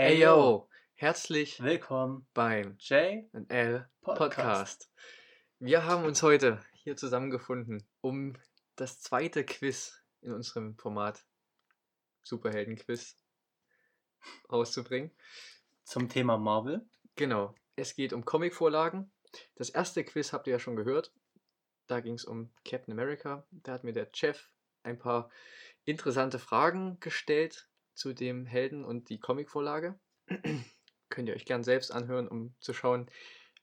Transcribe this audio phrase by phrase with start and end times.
[0.00, 4.20] Ey yo, herzlich Willkommen beim J L Podcast.
[4.20, 4.92] Podcast.
[5.58, 8.34] Wir haben uns heute hier zusammengefunden, um
[8.76, 11.26] das zweite Quiz in unserem Format
[12.22, 13.16] Superhelden-Quiz
[14.52, 15.10] rauszubringen.
[15.82, 16.88] zum Thema Marvel.
[17.16, 19.10] Genau, es geht um Comicvorlagen.
[19.56, 21.12] Das erste Quiz habt ihr ja schon gehört.
[21.88, 23.48] Da ging es um Captain America.
[23.50, 24.48] Da hat mir der Chef
[24.84, 25.28] ein paar
[25.84, 27.68] interessante Fragen gestellt
[27.98, 29.98] zu dem Helden und die Comicvorlage.
[31.10, 33.10] Könnt ihr euch gern selbst anhören, um zu schauen,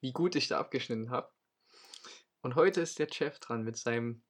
[0.02, 1.32] wie gut ich da abgeschnitten habe.
[2.42, 4.24] Und heute ist der Chef dran mit seinem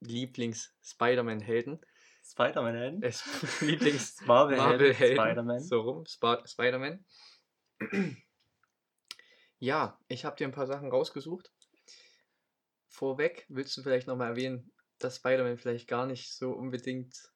[0.00, 1.80] Lieblings-Spider-Man-Helden.
[2.24, 3.02] Spider-Man-Helden.
[3.02, 3.12] Äh,
[3.60, 4.72] Lieblings Marvel-Helden.
[4.72, 5.16] Marvel-Helden.
[5.16, 5.60] Spider-Man.
[5.60, 7.04] So rum, Sp Spider-Man.
[9.62, 11.52] Ja, ich habe dir ein paar Sachen rausgesucht.
[12.88, 17.30] Vorweg willst du vielleicht nochmal erwähnen, dass Spider-Man vielleicht gar nicht so unbedingt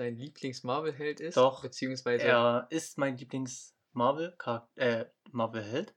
[0.00, 1.36] dein Lieblings-Marvel-Held ist?
[1.36, 4.36] Doch, Beziehungsweise, Er ist mein Lieblings-Marvel,
[4.76, 5.94] äh, Marvel-Held.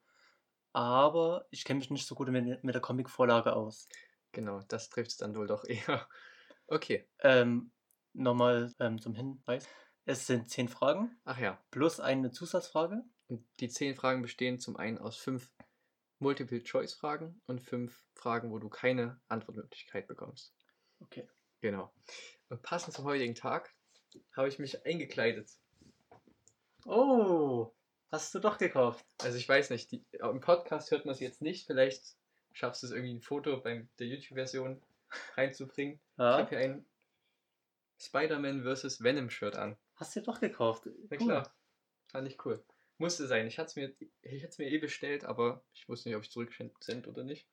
[0.74, 3.88] Aber ich kenne mich nicht so gut mit, mit der Comic-Vorlage aus.
[4.32, 6.08] genau, das trifft es dann wohl doch eher.
[6.68, 7.72] Okay, Ähm,
[8.16, 9.68] Nochmal ähm, zum Hinweis.
[10.06, 11.60] Es sind zehn Fragen ach ja.
[11.72, 13.02] plus eine Zusatzfrage.
[13.28, 15.52] Und die zehn Fragen bestehen zum einen aus fünf
[16.20, 20.54] Multiple-Choice-Fragen und fünf Fragen, wo du keine Antwortmöglichkeit bekommst.
[21.00, 21.28] Okay.
[21.62, 21.92] Genau.
[22.50, 23.73] Und passend zum heutigen Tag
[24.36, 25.50] habe ich mich eingekleidet.
[26.86, 27.72] Oh,
[28.12, 29.06] hast du doch gekauft.
[29.22, 31.66] Also ich weiß nicht, die, im Podcast hört man es jetzt nicht.
[31.68, 32.16] Vielleicht
[32.52, 34.82] schaffst du es irgendwie ein Foto bei der YouTube-Version
[35.36, 35.96] reinzubringen.
[35.96, 36.86] Ich Ja, habe hier ein
[38.00, 39.02] Spider-Man vs.
[39.04, 39.78] Venom-Shirt an.
[39.96, 40.84] hast du doch gekauft.
[41.10, 41.28] Na Cool.
[41.28, 41.56] klar,
[42.08, 42.64] fand ich cool.
[42.98, 43.48] Musste sein.
[43.48, 47.08] Ich hatte es mir, ich mir eh bestellt, aber ich wusste nicht, ob ich zurückgesendet
[47.08, 47.48] oder nicht.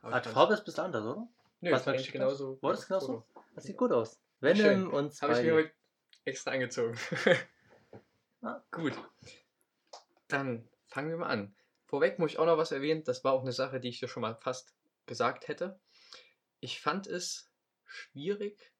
[0.00, 1.28] Aber Ah, die ich Farbe ist ein bisschen anders, oder?
[1.60, 2.12] Nö, was hat?
[2.12, 2.58] genauso.
[2.62, 3.26] War das genauso?
[3.54, 4.20] Das sieht gut aus.
[4.40, 5.50] Venom und Habe ich mir Spidey.
[5.52, 5.72] heute
[6.24, 6.98] extra angezogen.
[8.42, 8.62] Ah.
[8.70, 8.92] Gut.
[10.28, 11.54] Dann fangen wir mal an.
[11.86, 13.04] Vorweg muss ich auch noch was erwähnen.
[13.04, 14.74] Das war auch eine Sache, die ich dir schon mal fast
[15.06, 15.78] gesagt hätte.
[16.60, 17.50] Ich fand es
[17.84, 18.72] schwierig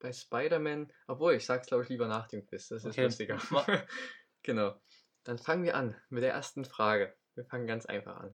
[0.00, 2.68] bei Spider-Man, obwohl ich sag's glaube ich lieber nach dem Quiz.
[2.68, 3.04] Das ist Okay.
[3.04, 3.38] lustiger.
[4.42, 4.78] Genau.
[5.22, 7.16] Dann fangen wir an mit der ersten Frage.
[7.34, 8.34] Wir fangen ganz einfach an.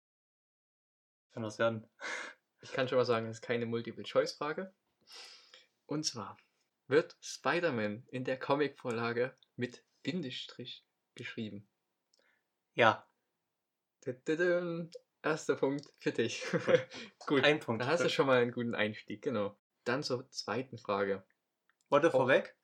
[1.32, 1.88] Kann was werden.
[2.60, 4.74] Ich kann schon mal sagen, das ist keine Multiple-Choice-Frage.
[5.86, 6.36] Und zwar
[6.86, 10.84] wird Spider-Man in der Comicvorlage mit Bindestrich
[11.14, 11.66] geschrieben.
[12.74, 13.08] Ja.
[15.22, 16.44] Erster Punkt für dich.
[17.26, 17.82] Gut, ein Punkt.
[17.82, 19.56] da hast du schon mal einen guten Einstieg, genau.
[19.84, 21.24] Dann zur zweiten Frage.
[21.88, 22.56] Warte vorweg.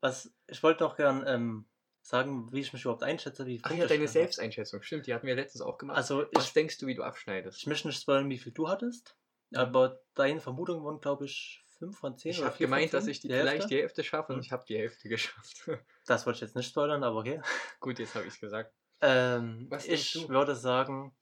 [0.00, 1.66] Was, ich wollte noch gern ähm,
[2.02, 3.46] sagen, wie ich mich überhaupt einschätze.
[3.46, 4.08] Wie Ach ja, deine.
[4.08, 4.82] Selbsteinschätzung.
[4.82, 5.96] Stimmt, die hatten wir letztens auch gemacht.
[5.96, 7.58] Also Was ich, denkst du, wie du abschneidest?
[7.58, 9.16] ich möchte nicht spoilern, wie viel du hattest.
[9.54, 13.04] Aber deine Vermutungen waren, glaube ich, 5 von 10 Ich oder habe 4 gemeint, dass
[13.04, 13.68] 10, ich die, die vielleicht Hälfte.
[13.74, 14.44] die Hälfte schaffe und Hm.
[14.44, 15.68] ich habe die Hälfte geschafft.
[16.06, 17.40] Das wollte ich jetzt nicht spoilern, aber okay.
[17.80, 18.74] Gut, jetzt habe ich es gesagt.
[19.00, 21.14] Ähm, ich würde sagen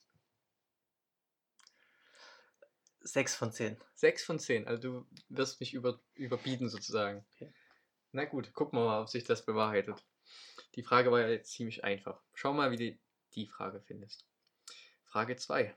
[3.00, 3.76] 6 von 10.
[3.94, 7.24] 6 von 10, also du wirst mich über, überbieten sozusagen.
[7.34, 7.52] Okay.
[8.12, 10.02] Na gut, gucken wir mal, ob sich das bewahrheitet.
[10.74, 12.20] Die Frage war ja jetzt ziemlich einfach.
[12.34, 12.98] Schau mal, wie du
[13.34, 14.26] die Frage findest.
[15.04, 15.76] Frage 2.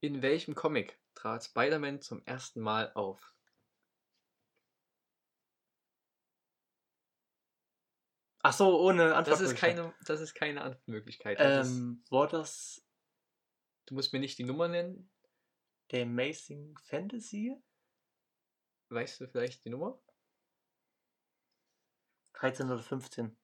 [0.00, 3.31] In welchem Comic trat Spider-Man zum ersten Mal auf?
[8.42, 9.28] Ach so, ohne Antwort.
[9.28, 11.38] Das ist keine, das ist keine Antwortmöglichkeit.
[11.40, 12.84] Ähm, war das
[13.86, 15.10] du musst mir nicht die Nummer nennen.
[15.90, 17.54] der Amazing Fantasy?
[18.88, 20.00] Weißt du vielleicht die Nummer?
[22.34, 23.36] 13 oder 15?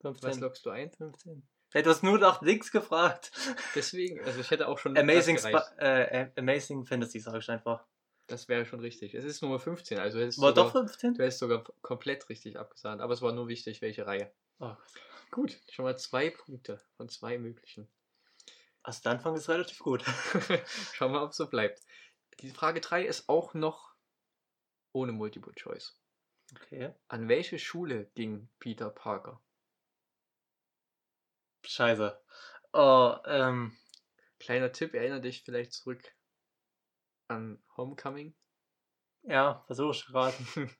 [0.00, 0.42] Was 15.
[0.42, 0.90] loggst du ein?
[0.90, 1.46] 15.
[1.72, 3.32] Hey, du hast nur nach links gefragt.
[3.74, 7.86] Deswegen, also ich hätte auch schon Amazing, äh, Amazing Fantasy, sag ich einfach.
[8.26, 9.14] Das wäre schon richtig.
[9.14, 11.14] Es ist Nummer 15, also hättest War sogar, doch 15?
[11.14, 14.32] du hättest sogar komplett richtig abgesahnt, aber es war nur wichtig, welche Reihe.
[14.60, 14.74] Oh.
[15.30, 17.88] Gut, schon mal zwei Punkte von zwei möglichen.
[18.82, 20.02] Also der Anfang ist relativ gut.
[20.92, 21.80] Schauen wir mal, ob es so bleibt.
[22.40, 23.94] Die Frage 3 ist auch noch
[24.92, 25.98] ohne Multiple Choice.
[26.54, 26.94] Okay.
[27.08, 29.42] An welche Schule ging Peter Parker?
[31.64, 32.20] Scheiße.
[32.72, 33.76] Oh, ähm,
[34.44, 36.14] Kleiner Tipp, erinnere dich vielleicht zurück
[37.28, 38.34] an Homecoming.
[39.22, 40.70] ja, versuche ich geraten.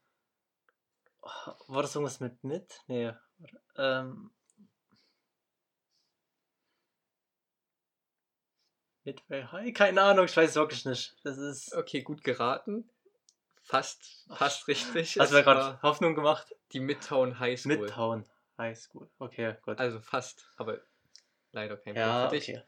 [1.23, 1.29] Oh,
[1.69, 2.82] war das irgendwas mit mit?
[2.87, 3.12] Nee.
[3.76, 4.31] Ähm,
[9.05, 9.75] Midway High?
[9.75, 11.17] Keine Ahnung, ich weiß es wirklich nicht.
[11.25, 11.75] Das ist.
[11.75, 12.88] Okay, gut geraten.
[13.62, 15.19] Fast, fast richtig.
[15.19, 16.55] Hast du gerade Hoffnung gemacht?
[16.75, 17.79] die Midtown High School.
[17.79, 18.25] Midtown
[18.58, 19.08] High School.
[19.19, 19.79] Okay, gut.
[19.79, 20.81] Also fast, aber
[21.52, 22.49] leider kein ja, Punkt für dich.
[22.50, 22.62] okay.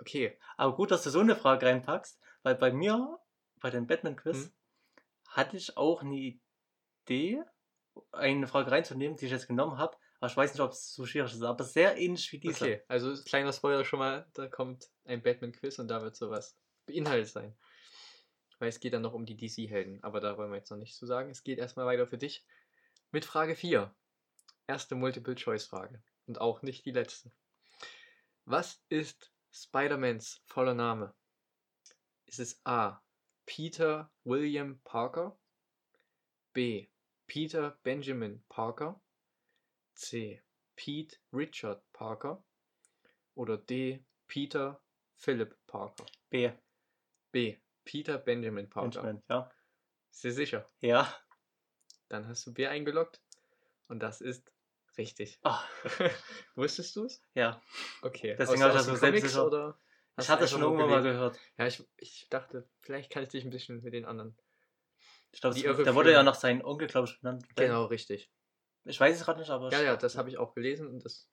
[0.00, 3.18] Okay, Aber gut, dass du so eine Frage reinpackst, weil bei mir,
[3.60, 4.52] bei dem Batman-Quiz, Mhm.
[5.28, 6.38] hatte ich auch eine
[7.06, 7.42] Idee,
[8.12, 11.04] eine Frage reinzunehmen, die ich jetzt genommen habe, Aber ich weiß nicht, ob es so
[11.04, 12.66] schwierig ist, aber sehr ähnlich wie dieser.
[12.66, 16.56] Okay, also kleiner Spoiler schon mal, da kommt ein Batman-Quiz und da wird sowas
[16.86, 17.58] beinhaltet sein.
[18.60, 20.94] Weil es geht dann noch um die DC-Helden, aber da wollen wir jetzt noch nicht
[20.94, 21.28] zu sagen.
[21.30, 22.46] Es geht erstmal weiter für dich
[23.10, 23.92] mit Frage 4.
[24.68, 27.32] Erste Multiple-Choice-Frage und auch nicht die letzte.
[28.44, 31.14] Was ist Spider-Mans voller Name?
[32.32, 32.98] Ist es A.
[33.44, 35.38] Peter William Parker?
[36.54, 36.88] B.
[37.26, 38.98] Peter Benjamin Parker?
[39.94, 40.42] C.
[40.74, 42.42] Pete Richard Parker?
[43.34, 44.02] Oder D.
[44.28, 44.80] Peter
[45.16, 46.06] Philip Parker?
[46.30, 46.50] B.
[47.32, 47.58] B.
[47.84, 49.02] Peter Benjamin Parker.
[49.02, 49.50] Benjamin, ja.
[50.10, 50.66] Sehr sicher.
[50.80, 51.14] Ja.
[52.08, 53.20] Dann hast du B eingeloggt
[53.88, 54.50] und das ist
[54.96, 55.38] richtig.
[55.42, 55.62] Ah,
[56.54, 57.22] Wusstest du es?
[57.34, 57.60] ja.
[58.00, 58.36] Okay.
[58.38, 59.78] Deswegen Aus- habe ich das so selbstsicher- oder
[60.16, 61.38] hast Ich hatte schon irgendwann mal gehört.
[61.58, 64.36] Ja, ich, ich dachte, vielleicht kann ich dich ein bisschen mit den anderen.
[65.32, 65.94] Ich glaube, Irreführung.
[65.94, 67.46] wurde ja nach seinem Onkel, glaube ich, benannt.
[67.56, 68.30] Genau, richtig.
[68.84, 69.70] Ich weiß es gerade nicht, aber.
[69.70, 71.30] Ja, ja, das habe ich auch gelesen und das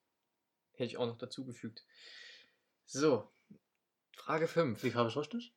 [0.74, 1.86] hätte ich auch noch dazugefügt.
[2.86, 3.30] So,
[4.16, 4.84] Frage 5.
[4.84, 5.54] Wie habe ich richtig?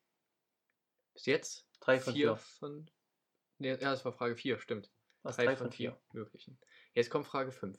[1.15, 2.59] Bis jetzt Drei von vier vier.
[2.59, 2.91] von.
[3.59, 4.91] Nee, ja, das war Frage 4, stimmt.
[5.23, 5.37] Was?
[5.37, 6.59] Drei, von vier möglichen.
[6.95, 7.79] Jetzt kommt Frage 5.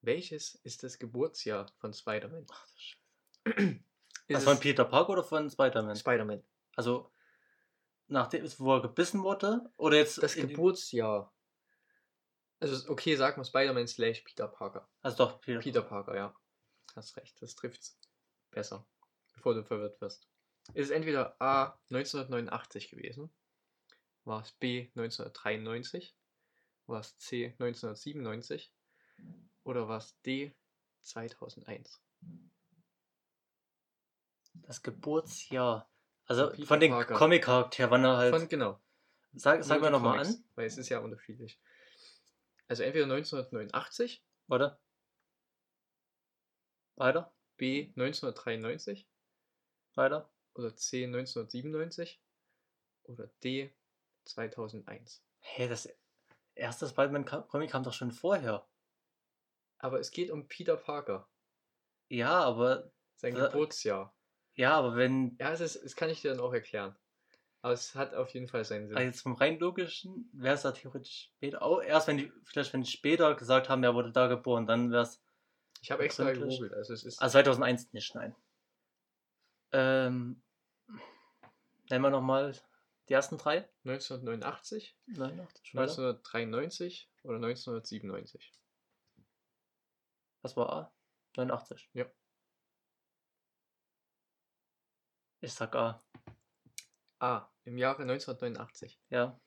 [0.00, 2.46] Welches ist das Geburtsjahr von Spider-Man?
[2.50, 3.80] Ach, das ist scheiße.
[4.28, 5.96] Ist Also von es Peter Parker oder von Spider-Man?
[5.96, 6.42] Spider-Man.
[6.76, 7.10] Also,
[8.08, 9.70] nachdem, wo er gebissen wurde?
[9.76, 10.22] Oder jetzt.
[10.22, 11.32] Das Geburtsjahr.
[12.60, 14.88] Also, okay, sag mal Spider-Man slash Peter Parker.
[15.00, 15.60] Also doch, Peter.
[15.60, 16.34] Peter Parker, ja.
[16.94, 17.98] Hast recht, das trifft's
[18.50, 18.86] besser,
[19.34, 20.28] bevor du verwirrt wirst.
[20.74, 23.32] Ist es entweder A 1989 gewesen,
[24.24, 26.14] war es B 1993,
[26.86, 28.72] war es C 1997
[29.68, 30.54] oder war es D
[31.02, 32.00] 2001?
[34.54, 35.90] Das Geburtsjahr.
[36.24, 37.14] Also Peter von den Parker.
[37.14, 38.34] Comic-Charakteren, wann er halt.
[38.34, 38.80] Von genau.
[39.32, 40.44] sag sag mir nochmal an.
[40.54, 41.60] Weil es ist ja unterschiedlich.
[42.66, 44.78] Also entweder 1989, Warte.
[46.96, 47.32] Weiter.
[47.56, 49.08] B 1993
[49.94, 50.30] Weiter.
[50.54, 52.22] oder C 1997
[53.04, 53.74] oder D
[54.24, 55.22] 2001.
[55.40, 55.88] Hey, das
[56.54, 58.66] erste Spider-Man-Comic kam doch schon vorher.
[59.78, 61.28] Aber es geht um Peter Parker,
[62.08, 62.90] Ja, aber.
[63.16, 64.14] sein Äh, Geburtsjahr.
[64.54, 65.36] Ja, aber wenn.
[65.38, 66.96] Ja, es ist, das kann ich dir dann auch erklären.
[67.60, 68.96] Aber es hat auf jeden Fall seinen Sinn.
[68.96, 71.62] Also jetzt vom rein logischen wäre es da theoretisch später.
[71.62, 74.90] Auch erst wenn die, vielleicht wenn die später gesagt haben, er wurde da geboren, dann
[74.90, 75.20] wäre es.
[75.80, 78.34] ich habe extra gegoogelt, also es ist Also 2001 nicht, nein.
[79.72, 80.42] Ähm.
[81.90, 82.54] Nennen wir nochmal
[83.08, 83.68] die ersten drei.
[83.84, 85.74] 1989, 89.
[85.74, 85.82] weiter.
[85.82, 88.52] 1993 oder 1997.
[90.42, 90.94] Was war A?
[91.36, 91.90] 89.
[91.94, 92.06] Ja.
[95.40, 96.04] Ich sag A.
[97.20, 97.48] A.
[97.64, 99.00] Im Jahre 1989.
[99.10, 99.40] Ja.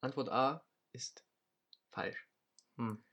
[0.00, 1.24] Antwort A ist
[1.90, 2.28] falsch.
[2.76, 3.04] Hm.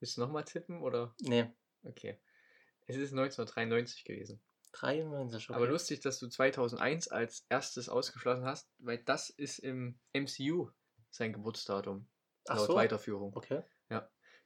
[0.00, 1.14] Willst du nochmal tippen oder?
[1.20, 1.50] Nee.
[1.82, 2.20] Okay.
[2.86, 4.42] Es ist 1993 gewesen.
[4.72, 5.50] 93.
[5.50, 5.56] Okay.
[5.56, 10.70] Aber lustig, dass du 2001 als erstes ausgeschlossen hast, weil das ist im MCU
[11.10, 12.08] sein Geburtsdatum.
[12.48, 12.74] Ach laut so.
[12.74, 13.34] Weiterführung.
[13.34, 13.62] Okay.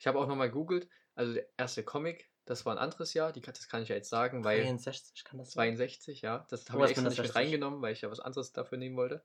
[0.00, 3.42] Ich habe auch nochmal googelt, also der erste Comic, das war ein anderes Jahr, die,
[3.42, 5.76] das kann ich ja jetzt sagen, weil 63 kann das sein.
[5.76, 7.36] 62, ja, das habe ich extra nicht mit 60.
[7.36, 9.22] reingenommen, weil ich ja was anderes dafür nehmen wollte.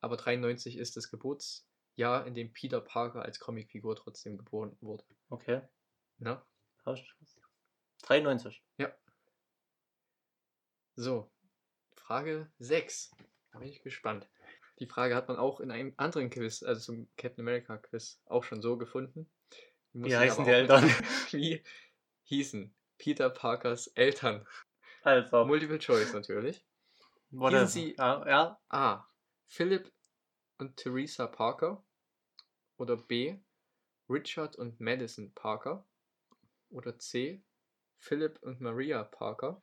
[0.00, 5.04] Aber 93 ist das Geburtsjahr, in dem Peter Parker als Comicfigur trotzdem geboren wurde.
[5.28, 5.60] Okay.
[7.20, 7.36] Ich-
[8.04, 8.62] 93.
[10.96, 11.30] So,
[11.94, 13.10] Frage 6.
[13.52, 14.28] Da bin ich gespannt.
[14.78, 18.44] Die Frage hat man auch in einem anderen Quiz, also zum Captain America Quiz, auch
[18.44, 19.30] schon so gefunden.
[20.04, 20.84] Wie heißen die Eltern?
[21.30, 21.62] Wie
[22.24, 24.46] hießen Peter Parkers Eltern?
[25.02, 25.44] Also.
[25.44, 26.64] Multiple Choice natürlich.
[27.30, 28.60] Hießen sie- ja, ja.
[28.68, 29.04] A.
[29.46, 29.92] Philip
[30.58, 31.84] und Theresa Parker.
[32.76, 33.38] Oder B.
[34.08, 35.86] Richard und Madison Parker.
[36.70, 37.42] Oder C.
[37.98, 39.62] Philip und Maria Parker.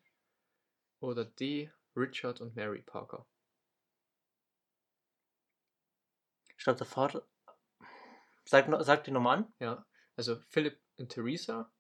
[1.00, 1.72] Oder D.
[1.96, 3.26] Richard und Mary Parker.
[6.58, 7.28] Ich glaube, der Vater.
[8.46, 9.54] Sag, sag die nochmal an.
[9.60, 11.72] Ja, also Philip und Theresa.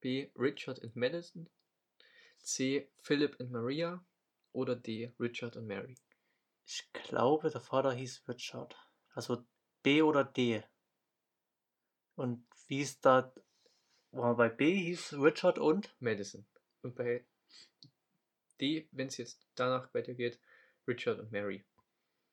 [0.00, 0.30] B.
[0.36, 1.48] Richard und Madison.
[2.38, 2.90] C.
[3.00, 4.04] Philip und Maria.
[4.52, 5.12] Oder D.
[5.18, 5.96] Richard und Mary.
[6.64, 8.76] Ich glaube, der Vater hieß Richard.
[9.14, 9.44] Also
[9.82, 10.62] B oder D.
[12.14, 13.32] Und wie ist da.
[14.10, 15.94] War bei B hieß Richard und.
[16.00, 16.46] Madison.
[16.82, 17.24] Und bei
[18.60, 20.40] D, wenn es jetzt danach weitergeht,
[20.86, 21.64] Richard und Mary.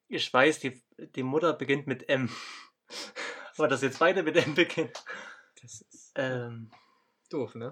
[0.07, 2.29] Ich weiß, die, die Mutter beginnt mit M.
[3.57, 4.91] Aber dass jetzt beide mit M beginnen.
[5.61, 6.71] Das ist Ähm,
[7.29, 7.71] doof, ne?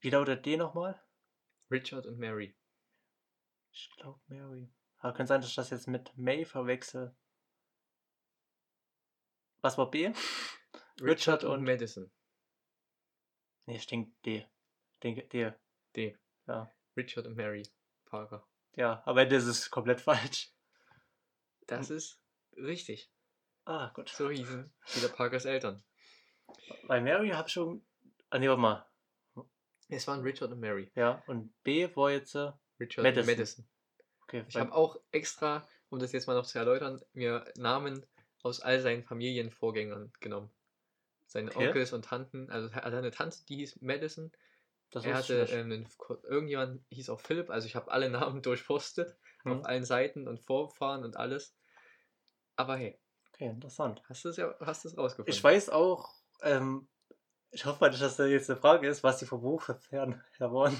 [0.00, 1.00] wie lautet D nochmal?
[1.70, 2.56] Richard und Mary.
[3.72, 4.68] Ich glaube Mary.
[4.98, 7.14] Aber kann sein, dass ich das jetzt mit May verwechsel.
[9.62, 10.06] Was war B?
[11.00, 12.10] Richard, Richard und und- Madison.
[13.66, 14.46] Nee, ich denke D.
[15.02, 15.52] Denke D.
[15.96, 16.16] D.
[16.46, 16.72] Ja.
[16.96, 17.62] Richard und Mary
[18.04, 18.46] Parker.
[18.76, 20.52] Ja, aber das ist komplett falsch.
[21.66, 22.20] Das ist
[22.56, 23.10] richtig.
[23.66, 24.08] Ah, gut.
[24.08, 25.82] So hießen Peter Parkers Eltern.
[26.86, 27.84] Bei Mary habe ich schon.
[28.30, 28.86] Ah, nee, warte mal.
[29.88, 30.90] Es waren Richard und Mary.
[30.94, 32.34] Ja, und B war jetzt.
[32.34, 33.20] Äh, Richard Madison.
[33.22, 33.68] und Madison.
[34.22, 38.04] okay, Ich habe auch extra, um das jetzt mal noch zu erläutern, mir Namen
[38.42, 40.50] aus all seinen Familienvorgängern genommen.
[41.26, 41.66] Seine Okay.
[41.68, 44.30] Onkels und Tanten, also er hatte eine Tante, die hieß Madison.
[44.90, 45.88] das er hatte ähm, einen,
[46.24, 49.52] irgendjemand hieß auch Philipp, also ich habe alle Namen durchforstet Mhm.
[49.52, 51.56] auf allen Seiten und Vorfahren und alles.
[52.56, 52.98] Aber hey,
[53.36, 54.02] Okay, interessant.
[54.08, 55.32] hast du es ja, hast du es rausgefunden?
[55.32, 56.12] Ich weiß auch,
[56.42, 56.88] ähm,
[57.50, 60.20] ich hoffe mal nicht, dass das jetzt eine Frage ist, was die vom Beruf her
[60.38, 60.74] her waren.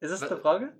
[0.00, 0.76] Ist es eine Frage?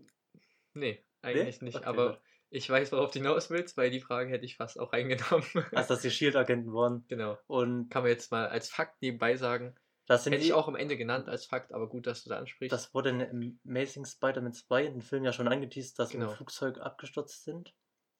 [0.74, 1.76] Nee, eigentlich nicht.
[1.76, 2.20] Okay, aber gut.
[2.50, 5.46] ich weiß, worauf du hinaus willst, weil die Frage hätte ich fast auch reingenommen.
[5.72, 7.04] Also, dass die Shield-Agenten waren.
[7.08, 7.38] genau.
[7.46, 9.74] Und Kann man jetzt mal als Fakt nebenbei sagen.
[10.06, 12.72] das Hätte ich auch am Ende genannt als Fakt, aber gut, dass du da ansprichst.
[12.72, 16.30] das wurde in Amazing Spider-Man 2 in dem Film ja schon angeteased, dass Genau.
[16.30, 17.74] im Flugzeug abgestürzt sind.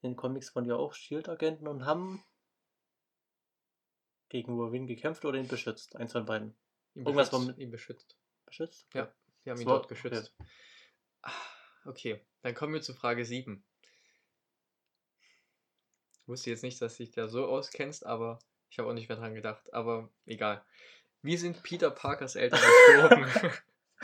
[0.05, 2.23] In den Comics waren ja auch Shield-Agenten und haben
[4.29, 5.97] gegen Wolverine gekämpft oder ihn beschützt.
[5.97, 6.55] Eins von beiden.
[6.95, 8.19] ihn irgendwas beschützt, war mit- ihn beschützt.
[8.45, 8.87] Beschützt?
[8.93, 9.11] Ja.
[9.45, 10.35] Wir haben ihn dort geschützt.
[11.23, 11.33] Ah,
[11.87, 13.65] Okay, dann kommen wir zu Frage 7.
[16.21, 19.09] Ich wusste jetzt nicht, dass du dich da so auskennst, aber ich habe auch nicht
[19.09, 19.73] mehr dran gedacht.
[19.73, 20.63] Aber egal.
[21.23, 23.53] Wie sind Peter Parkers Eltern gestorben?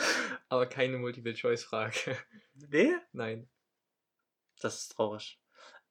[0.49, 2.17] aber keine Multiple-Choice-Frage.
[2.55, 2.95] Nee?
[3.13, 3.51] Nein.
[4.61, 5.39] Das ist traurig.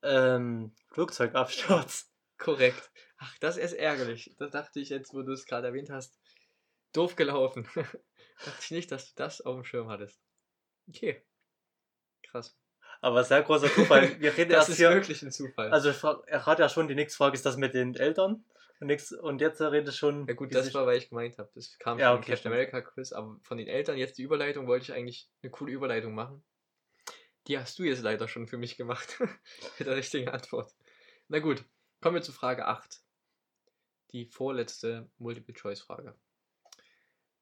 [0.03, 2.12] Ähm, Flugzeugabsturz.
[2.38, 2.91] Korrekt.
[3.18, 4.34] Ach, das ist ärgerlich.
[4.39, 6.18] Das dachte ich jetzt, wo du es gerade erwähnt hast.
[6.94, 7.68] Doof gelaufen.
[7.75, 10.20] dachte ich nicht, dass du das auf dem Schirm hattest.
[10.88, 11.22] Okay.
[12.24, 12.58] Krass.
[13.01, 14.10] Aber sehr großer Zufall.
[14.20, 14.89] Wir reden Das erst ist hier.
[14.91, 15.72] wirklich ein Zufall.
[15.72, 15.89] Also,
[16.27, 18.46] er hat ja schon, die nächste Frage ist das mit den Eltern.
[18.79, 20.25] Und, nix, und jetzt redet schon.
[20.27, 21.50] ja gut, das war, weil ich gemeint habe.
[21.53, 22.51] Das kam Ja, okay, Captain.
[22.51, 26.15] America Quiz, aber von den Eltern jetzt die Überleitung wollte ich eigentlich eine coole Überleitung
[26.15, 26.44] machen.
[27.50, 29.20] Die hast du jetzt leider schon für mich gemacht.
[29.79, 30.72] mit der richtigen Antwort.
[31.29, 31.65] Na gut,
[32.00, 33.01] kommen wir zu Frage 8.
[34.12, 36.15] Die vorletzte Multiple-Choice-Frage.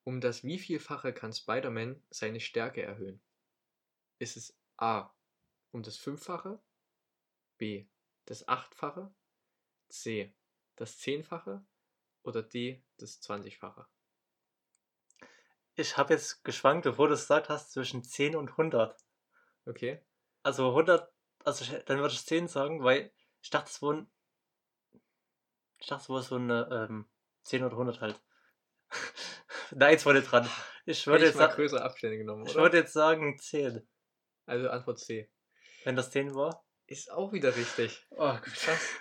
[0.05, 3.21] Um das wievielfache kann Spider-Man seine Stärke erhöhen?
[4.17, 5.13] Ist es A.
[5.71, 6.57] Um das Fünffache?
[7.57, 7.85] B.
[8.27, 9.13] Das Achtfache?
[9.89, 10.33] C.
[10.77, 11.65] Das Zehnfache?
[12.23, 12.81] Oder D.
[12.95, 13.85] Das Zwanzigfache?
[15.75, 18.97] Ich habe jetzt geschwankt, bevor du es gesagt hast, zwischen 10 und 100.
[19.67, 20.01] Okay.
[20.43, 21.11] Also 100,
[21.43, 24.09] also ich, dann würde ich 10 sagen, weil ich dachte, es wurden.
[25.79, 27.09] Ich dachte, es war so eine ähm,
[27.43, 28.21] 10 oder 100 halt.
[29.71, 30.49] Nein, jetzt wurde dran.
[30.85, 32.63] Ich würde ich jetzt, mal sa größere Abstände genommen, ich oder?
[32.63, 33.87] würde jetzt sagen 10.
[34.45, 35.29] Also Antwort C.
[35.83, 36.65] Wenn das 10 war.
[36.87, 38.05] Ist auch wieder richtig.
[38.11, 38.53] Oh, gut.
[38.53, 38.95] Krass.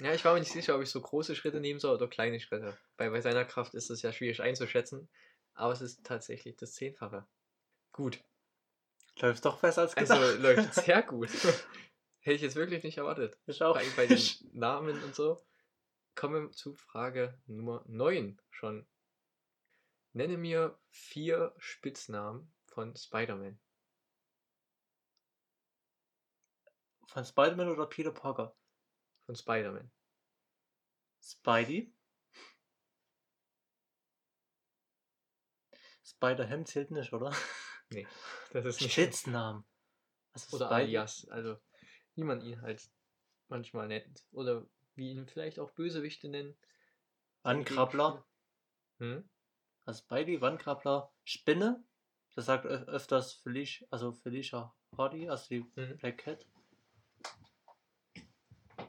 [0.00, 2.38] Ja, ich war mir nicht sicher, ob ich so große Schritte nehmen soll oder kleine
[2.38, 2.76] Schritte.
[2.98, 5.08] Weil bei seiner Kraft ist es ja schwierig einzuschätzen.
[5.54, 7.26] Aber es ist tatsächlich das Zehnfache.
[7.90, 8.22] Gut.
[9.20, 10.18] Läuft doch besser als gedacht.
[10.18, 11.30] Also läuft sehr gut.
[12.20, 13.38] Hätte ich jetzt wirklich nicht erwartet.
[13.46, 13.74] Ich auch.
[13.74, 14.20] Bei, bei den
[14.52, 15.40] Namen und so.
[16.14, 18.86] Kommen wir zu Frage Nummer 9 schon.
[20.12, 23.58] Nenne mir vier Spitznamen von Spider-Man.
[27.06, 28.56] Von Spider-Man oder Peter Parker?
[29.26, 29.90] Von Spider-Man.
[31.22, 31.92] Spidey.
[36.04, 37.32] Spider-Ham zählt nicht, oder?
[38.52, 38.92] Das ist nicht.
[38.92, 39.64] Spitznamen.
[40.32, 41.26] Also Oder alias.
[41.30, 41.58] Also,
[42.14, 42.88] wie man ihn halt
[43.48, 44.24] manchmal nennt.
[44.32, 46.56] Oder wie ihn vielleicht auch Bösewichte nennen.
[47.44, 48.24] Gegenspieler.
[48.98, 49.28] Hm?
[49.84, 51.82] Also Spidey, Wandkrabbler, Spinne.
[52.34, 55.96] Das sagt öfters Felicia, also Felicia Hardy, also die Mhm.
[55.98, 56.46] Black Cat.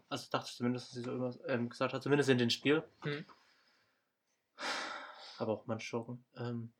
[0.10, 2.84] Also dachte ich zumindest, dass sie so immer ähm, gesagt hat, zumindest in dem Spiel.
[3.03, 3.25] Mhm.
[5.38, 6.25] Aber auch Manchoken.
[6.36, 6.74] Ähm,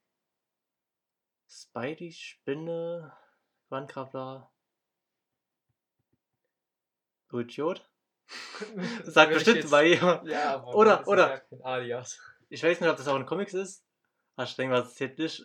[1.50, 3.12] Spidey, Spinne,
[3.70, 4.52] Wandkrabbler.
[7.30, 7.90] Du Idiot.
[9.04, 10.28] Sagt bestimmt mal jemand.
[10.28, 12.20] Ja, Oder- oder- Alias.
[12.50, 13.84] Ich weiß nicht, ob das auch in Comics ist.
[14.36, 15.44] Aber ich denke mal, das zählt nicht.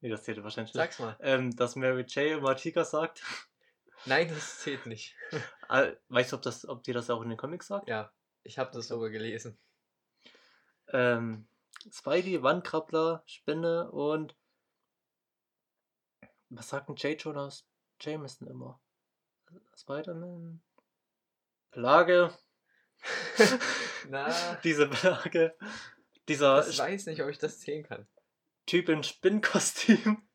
[0.00, 0.82] Nee, das zählt wahrscheinlich nicht.
[0.82, 1.16] Sag's mal.
[1.20, 2.56] Ähm, dass Mary J.
[2.58, 3.22] Tiger sagt.
[4.04, 5.14] Nein, das zählt nicht.
[5.70, 7.88] Ah, Weißt du, ob, das, ob die das auch in den Comics sagt?
[7.90, 8.10] Ja,
[8.42, 9.58] ich habe das sogar gelesen.
[10.94, 11.46] Ähm,
[11.92, 14.34] Spidey, Wandkrabbler, Spinne und.
[16.50, 17.20] Was sagt denn J.
[17.20, 17.52] Jonah
[18.00, 18.80] Jameson immer?
[19.76, 20.60] Spider-Man?
[21.70, 22.36] Plage.
[24.08, 25.56] Na, Diese Plage.
[26.28, 28.06] Dieser ich weiß nicht, ob ich das zählen kann.
[28.66, 30.28] Typ in Spinnkostüm.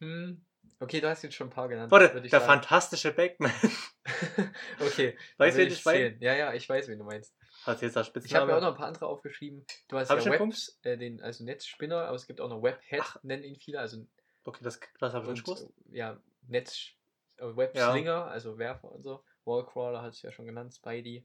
[0.00, 0.44] Hm.
[0.80, 1.92] Okay, du hast jetzt schon ein paar genannt.
[1.92, 2.44] Warte, der sagen.
[2.44, 3.52] fantastische Backman.
[4.80, 5.16] okay.
[5.36, 5.98] Weißt du, wen ich meine?
[5.98, 6.20] zählen.
[6.20, 7.32] Ja, ja, ich weiß, wen du meinst.
[7.64, 8.52] Hat jetzt das Ich habe Spitzname?
[8.52, 9.64] mir auch noch ein paar andere aufgeschrieben.
[9.88, 13.02] Du hast Hab ja Webs, äh, den, also Netzspinner, aber es gibt auch noch Webhead,
[13.22, 14.04] nennen ihn viele, also
[14.44, 15.68] Okay, das, das habe ich nicht gewusst.
[15.92, 16.88] äh, ja, Netz,
[17.36, 19.22] äh, Webslinger, also Werfer und so.
[19.44, 21.24] Wallcrawler hat es ja schon genannt, Spidey.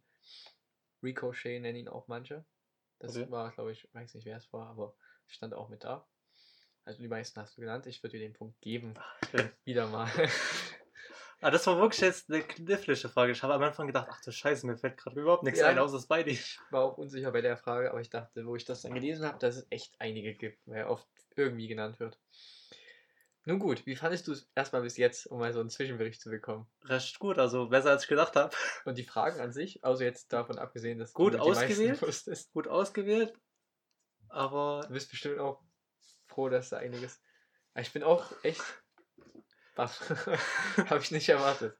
[1.03, 2.46] Ricochet nennen ihn auch manche.
[3.00, 3.29] Das Okay.
[3.32, 4.96] war, glaube ich, weiß nicht, wer es war, aber
[5.27, 6.08] stand auch mit da.
[6.86, 7.86] Also die meisten hast du genannt.
[7.86, 8.94] Ich würde dir den Punkt geben.
[9.29, 9.51] Schön.
[9.65, 10.10] Wieder mal.
[11.39, 13.32] Ah, das war wirklich jetzt eine knifflige Frage.
[13.32, 15.67] Ich habe am Anfang gedacht, ach du Scheiße, mir fällt gerade überhaupt nichts Ja.
[15.67, 16.32] ein, außer Spidey.
[16.32, 19.25] Ich war auch unsicher bei der Frage, aber ich dachte, wo ich das dann gelesen
[19.25, 22.20] habe, dass es echt einige gibt, weil er oft irgendwie genannt wird.
[23.46, 26.29] Nun gut, wie fandest du es erstmal bis jetzt, um mal so einen Zwischenbericht zu
[26.29, 26.67] bekommen?
[26.84, 28.53] Recht gut, also besser als ich gedacht habe.
[28.84, 32.01] Und die Fragen an sich, also jetzt davon abgesehen, dass Gut du ausgewählt.
[32.01, 33.34] wusstest, Gut ausgewählt,
[34.27, 35.62] aber du bist bestimmt auch
[36.25, 37.22] froh, dass da einiges.
[37.74, 38.62] Aber Ich bin auch echt.
[40.89, 41.77] Habe ich nicht erwartet.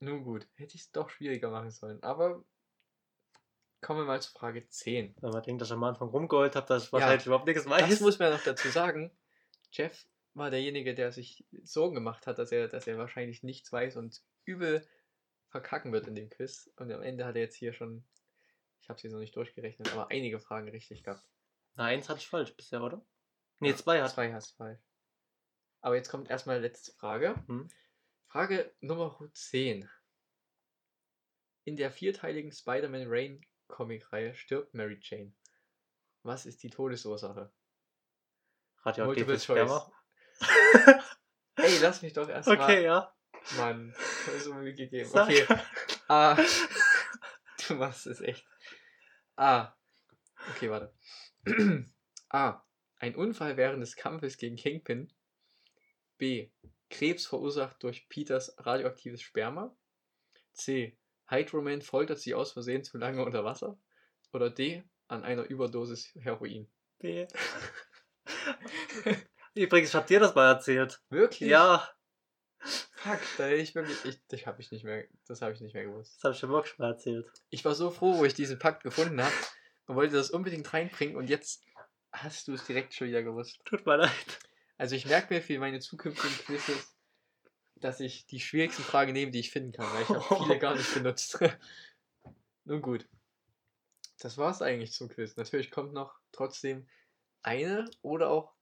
[0.00, 2.02] Nun gut, hätte ich es doch schwieriger machen sollen.
[2.02, 2.44] Aber
[3.80, 5.16] kommen wir mal zur Frage 10.
[5.20, 7.88] wenn man denkt, dass ich am Anfang rumgeholt habe, dass ich wahrscheinlich überhaupt nichts weiß.
[7.88, 9.10] Das muss man noch dazu sagen.
[9.72, 13.96] Jeff war derjenige, der sich Sorgen gemacht hat, dass er, dass er wahrscheinlich nichts weiß
[13.96, 14.86] und übel
[15.48, 16.70] verkacken wird in dem Quiz.
[16.76, 18.04] Und am Ende hat er jetzt hier schon,
[18.80, 21.26] ich habe sie noch nicht durchgerechnet, aber einige Fragen richtig gehabt.
[21.74, 23.04] Na, eins hatte ich falsch bisher, oder?
[23.60, 24.10] Nee, zwei hat.
[24.10, 24.80] Zwei hast du falsch.
[25.80, 27.34] Aber jetzt kommt erstmal letzte Frage.
[27.46, 27.68] Hm.
[28.26, 29.88] Frage Nummer 10.
[31.64, 35.32] In der vierteiligen Spider-Man Rain Comic-Reihe stirbt Mary Jane.
[36.22, 37.52] Was ist die Todesursache?
[38.82, 39.92] Radioaktives Sperma.
[41.56, 42.60] Ey, lass mich doch erstmal.
[42.60, 43.12] Okay, ja.
[43.56, 43.94] Mann,
[44.26, 45.08] das ist mir gegeben.
[45.08, 45.28] Sag.
[45.28, 45.46] Okay.
[46.08, 46.36] A.
[47.66, 48.46] Du machst es echt.
[49.36, 49.76] A.
[50.50, 50.94] Okay, warte.
[52.30, 52.64] A.
[53.00, 55.12] Ein Unfall während des Kampfes gegen Kingpin.
[56.18, 56.50] B.
[56.90, 59.74] Krebs verursacht durch Peters radioaktives Sperma.
[60.52, 60.98] C.
[61.26, 63.78] Hydroman foltert sie aus Versehen zu lange unter Wasser.
[64.32, 64.84] Oder D.
[65.06, 66.68] An einer Überdosis Heroin.
[66.98, 67.26] B.
[69.54, 71.00] Übrigens, ich hab dir das mal erzählt.
[71.08, 71.48] Wirklich?
[71.48, 71.88] Ja,
[72.60, 74.04] Fuck, da hätte ich wirklich.
[74.04, 75.04] Ich, das habe ich nicht mehr.
[75.26, 76.16] Das habe ich nicht mehr gewusst.
[76.16, 77.30] das habe ich dir wirklich mal erzählt.
[77.50, 79.34] Ich war so froh, wo ich diesen Pakt gefunden habe
[79.86, 81.64] und wollte das unbedingt reinbringen und jetzt
[82.12, 83.60] hast du es direkt schon wieder gewusst.
[83.64, 84.38] Tut mir leid.
[84.78, 86.94] Also ich merke mir für meine zukünftigen Quizzes,
[87.76, 90.76] dass ich die schwierigsten Fragen nehme, die ich finden kann, weil ich habe viele gar
[90.76, 91.38] nicht benutzt.
[92.64, 93.08] Nun gut.
[94.20, 95.36] Das war's eigentlich zum Quiz.
[95.36, 96.88] Natürlich kommt noch trotzdem
[97.42, 98.54] eine oder auch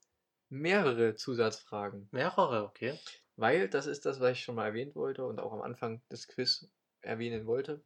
[0.48, 2.08] mehrere Zusatzfragen.
[2.12, 2.98] Mehrere, okay.
[3.36, 6.28] Weil das ist das, was ich schon mal erwähnt wollte und auch am Anfang des
[6.28, 6.68] Quiz
[7.02, 7.84] erwähnen wollte.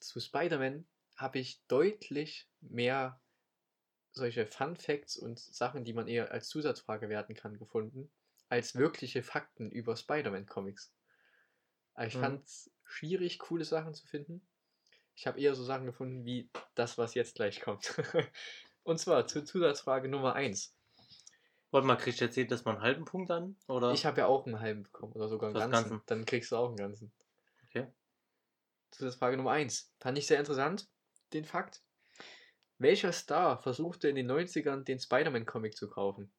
[0.00, 3.20] Zu Spider-Man habe ich deutlich mehr
[4.12, 8.10] solche Fun Facts und Sachen, die man eher als Zusatzfrage werten kann, gefunden,
[8.48, 10.92] als wirkliche Fakten über Spider-Man-Comics.
[12.00, 12.20] Ich Mhm.
[12.20, 14.46] fand es schwierig, coole Sachen zu finden.
[15.14, 17.94] Ich habe eher so Sachen gefunden wie das, was jetzt gleich kommt.
[18.84, 20.74] und zwar zur Zusatzfrage Nummer 1.
[21.70, 23.56] Warte mal, kriegst du jetzt jedes Mal einen halben Punkt an?
[23.66, 23.92] Oder?
[23.92, 25.90] Ich habe ja auch einen halben bekommen oder sogar einen ganzen.
[25.90, 26.02] Ganzen.
[26.06, 27.12] Dann kriegst du auch einen ganzen.
[27.68, 27.88] Okay.
[28.90, 29.92] Zusatzfrage Nummer 1.
[30.00, 30.88] Fand ich sehr interessant,
[31.32, 31.82] den Fakt.
[32.78, 36.32] Welcher Star versuchte in den 90ern den Spider-Man-Comic zu kaufen?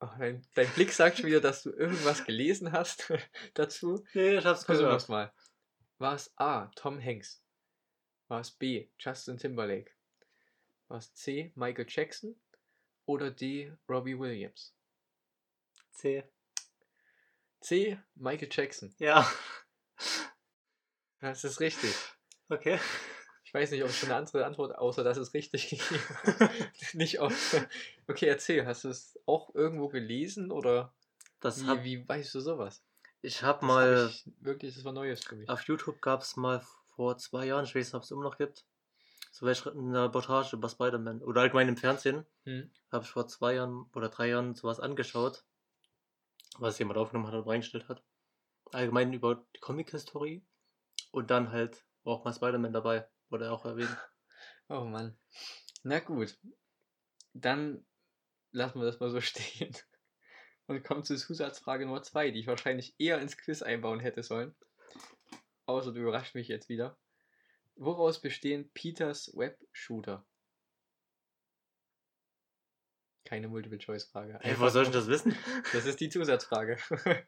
[0.00, 3.12] Oh, dein, dein Blick sagt schon wieder, dass du irgendwas gelesen hast
[3.54, 4.04] dazu.
[4.14, 5.02] Nee, ich hab's Versuchen gehört.
[5.02, 5.32] es mal.
[5.98, 6.66] War es A.
[6.74, 7.40] Tom Hanks?
[8.26, 8.88] War es B.
[8.98, 9.92] Justin Timberlake?
[10.88, 11.52] War es C.
[11.54, 12.34] Michael Jackson?
[13.06, 13.72] Oder D.
[13.88, 14.74] Robbie Williams?
[15.92, 16.24] C.
[17.60, 17.96] C.
[18.16, 18.92] Michael Jackson.
[18.98, 19.30] Ja.
[21.20, 21.94] Das ist richtig.
[22.48, 22.80] Okay.
[23.52, 25.78] Ich weiß nicht, ob es schon eine andere Antwort, außer dass es richtig.
[26.94, 27.36] Nicht oft.
[28.08, 30.94] Okay, erzähl, hast du es auch irgendwo gelesen oder
[31.40, 32.82] Das wie, hab, wie weißt du sowas?
[33.20, 35.48] ich hab Das mal hab ich, wirklich, das war Neues für mich.
[35.50, 36.62] auf YouTube gab es mal
[36.96, 38.64] vor zwei Jahren, ich weiß nicht, ob es immer noch gibt,
[39.32, 42.24] so eine Reportage über Spider-Man oder allgemein im Fernsehen.
[42.44, 42.70] Hm?
[42.90, 45.44] Habe ich vor zwei Jahren oder drei Jahren sowas angeschaut,
[46.58, 48.02] was jemand aufgenommen hat und reingestellt hat.
[48.72, 50.42] Allgemein über die Comic-Historie
[51.10, 53.96] und dann halt auch mal Spider-Man dabei, wurde auch erwähnt.
[54.68, 55.18] Oh Mann.
[55.82, 56.38] Na gut.
[57.34, 57.84] Dann
[58.52, 59.76] lassen wir das mal so stehen.
[60.66, 64.54] Und kommen zur Zusatzfrage Nummer 2, die ich wahrscheinlich eher ins Quiz einbauen hätte sollen.
[65.66, 66.96] Außer du überrascht mich jetzt wieder.
[67.74, 70.24] Woraus bestehen Peters Web-Shooter?
[73.24, 74.38] Keine Multiple-Choice-Frage.
[74.40, 75.36] Hey, woher soll ich das wissen?
[75.72, 76.78] Das ist die Zusatzfrage.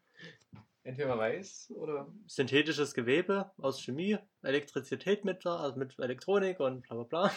[0.85, 2.12] Entweder weiß oder.
[2.27, 7.35] Synthetisches Gewebe aus Chemie, Elektrizität mit, also mit Elektronik und bla bla bla.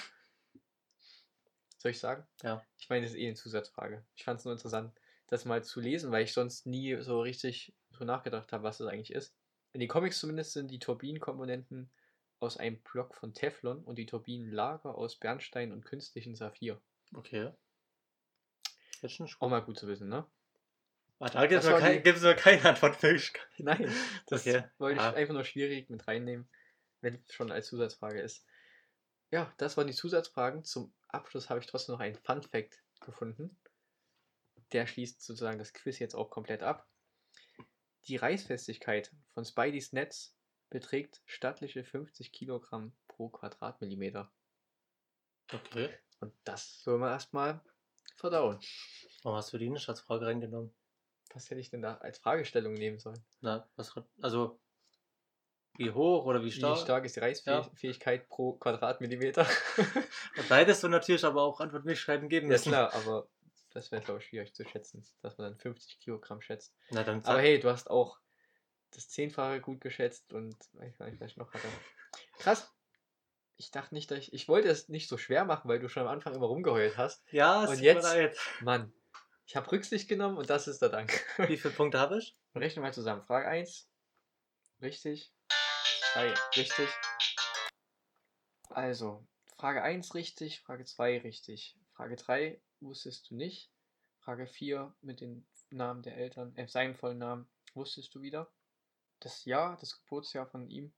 [1.78, 2.28] Soll ich sagen?
[2.44, 2.62] Ja.
[2.78, 4.06] Ich meine, das ist eh eine Zusatzfrage.
[4.16, 4.94] Ich fand es nur interessant,
[5.28, 8.88] das mal zu lesen, weil ich sonst nie so richtig so nachgedacht habe, was das
[8.88, 9.34] eigentlich ist.
[9.72, 11.90] In den Comics zumindest sind die Turbinenkomponenten
[12.40, 16.82] aus einem Block von Teflon und die Turbinenlager aus Bernstein und künstlichen Saphir.
[17.14, 17.52] Okay.
[19.02, 20.26] Jetzt schon Auch mal gut zu wissen, ne?
[21.19, 23.47] Ah, da gibt es die- kein, mir keine Antwortmöglichkeit.
[23.58, 23.91] Nein,
[24.27, 24.63] das Okay.
[24.77, 25.13] wollte ich Ja.
[25.13, 26.47] einfach nur schwierig mit reinnehmen,
[27.01, 28.45] wenn es schon als Zusatzfrage ist.
[29.32, 30.63] Ja, das waren die Zusatzfragen.
[30.63, 33.60] Zum Abschluss habe ich trotzdem noch einen Fun Fact gefunden.
[34.73, 36.88] Der schließt sozusagen das Quiz jetzt auch komplett ab.
[38.08, 40.36] Die Reißfestigkeit von Spideys Netz
[40.69, 44.32] beträgt stattliche 50 Kilogramm pro Quadratmillimeter.
[45.51, 45.89] Okay.
[46.19, 47.62] Und das soll man erstmal
[48.17, 48.60] verdauen.
[49.23, 50.73] Warum hast du die nicht als Frage reingenommen?
[51.38, 53.23] Was hätte ich denn da als Fragestellung nehmen sollen?
[53.41, 54.60] Na, was, also,
[55.78, 56.80] wie hoch oder wie stark?
[56.80, 59.45] Wie stark ist die Reißfähigkeit pro Quadratmillimeter?
[60.38, 62.71] Und da hättest du natürlich aber auch Antwortmöglichkeiten geben Ja müssen.
[62.71, 63.30] klar, aber
[63.69, 66.76] das wäre glaube ich schwierig zu schätzen, dass man dann 50 Kilogramm schätzt.
[66.89, 68.17] Na, dann Aber hey, du hast auch
[68.89, 71.67] das Zehnfache gut geschätzt und ich weiß nicht, noch hatte.
[72.39, 72.73] Krass.
[73.58, 74.34] Ich dachte nicht, dass ich.
[74.34, 77.23] Ich wollte es nicht so schwer machen, weil du schon am Anfang immer rumgeheult hast.
[77.32, 78.39] ja, es und jetzt-.
[78.62, 78.91] Mann,
[79.48, 81.26] ich habe Rücksicht genommen und das ist der Dank.
[81.38, 82.38] Wie viele Punkte habe ich?
[82.56, 83.24] Rechnen wir mal zusammen.
[83.24, 83.90] Frage 1.
[84.82, 85.32] Richtig.
[86.14, 86.34] 2.
[86.58, 86.90] Richtig.
[88.70, 91.78] Also, Frage 1 richtig, Frage 2 richtig.
[91.94, 93.72] Frage 3 wusstest du nicht.
[94.20, 98.52] Frage 4 mit den Namen der Eltern, äh, seinem vollen Namen wusstest du wieder.
[99.22, 100.94] Das Jahr, das Geburtsjahr von ihm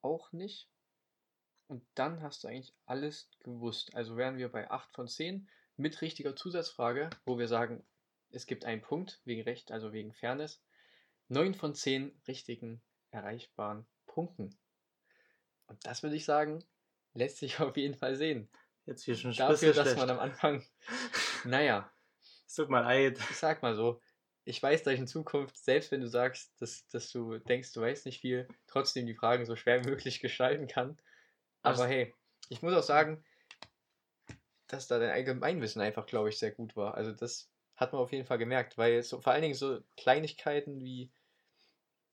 [0.00, 0.70] auch nicht.
[1.68, 3.94] Und dann hast du eigentlich alles gewusst.
[3.94, 7.84] Also wären wir bei 8 von 10 mit richtiger Zusatzfrage, wo wir sagen,
[8.30, 10.62] es gibt einen Punkt wegen Recht, also wegen Fairness.
[11.28, 14.56] 9 von 10 richtigen erreichbaren Punkten.
[15.66, 16.62] Und das würde ich sagen,
[17.14, 18.48] lässt sich auf jeden Fall sehen.
[18.86, 19.98] Jetzt hier schon ein Dafür, dass schlecht.
[19.98, 20.64] man am Anfang,
[21.44, 21.90] naja,
[22.46, 23.18] Es tut mir leid.
[23.30, 24.00] ich sag mal so,
[24.44, 27.80] ich weiß, dass ich in Zukunft, selbst wenn du sagst, dass, dass du denkst, du
[27.80, 30.98] weißt nicht viel, trotzdem die Fragen so schwer wie möglich gestalten kann.
[31.62, 32.14] Aber Also- hey,
[32.50, 33.24] ich muss auch sagen,
[34.66, 36.94] dass da dein Allgemeinwissen einfach, glaube ich, sehr gut war.
[36.94, 40.80] Also das hat man auf jeden Fall gemerkt, weil so, vor allen Dingen so Kleinigkeiten
[40.80, 41.10] wie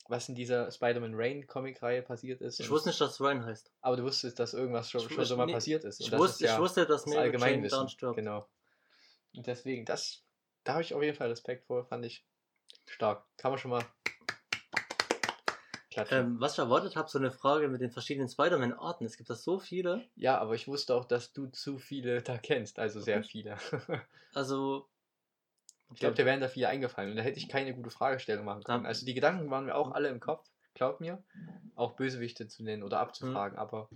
[0.08, 2.60] was in dieser Spider-Man Rain Comic-Reihe passiert ist.
[2.60, 3.72] Ich wusste nicht, dass Ryan heißt.
[3.82, 6.02] aber du wusstest, dass irgendwas schon, Ich schon so mal nee, passiert ist.
[6.02, 7.88] Ich, Und das wusste, ist ja ich wusste, dass das Allgemeinwissen.
[7.88, 8.18] stirbt.
[8.18, 8.48] Genau.
[9.34, 10.24] Und deswegen, das,
[10.66, 12.26] da habe ich auf jeden Fall Respekt vor, fand ich
[12.88, 13.26] stark.
[13.38, 13.86] Kann man schon mal.
[16.10, 19.06] Ähm, was ich erwartet habe, so eine Frage mit den verschiedenen Spider-Man-Arten.
[19.06, 20.06] Es gibt da so viele.
[20.16, 23.28] ja, aber ich wusste auch, dass du zu viele da kennst, also sehr Okay.
[23.28, 23.58] viele.
[24.34, 24.88] Also,
[25.94, 28.64] Ich glaube, dir wären da viele eingefallen und da hätte ich keine gute Fragestellung machen
[28.64, 28.84] können.
[28.84, 28.88] Ja.
[28.88, 31.22] Also die Gedanken waren mir auch alle im Kopf, glaub mir,
[31.76, 33.90] auch Bösewichte zu nennen oder abzufragen, aber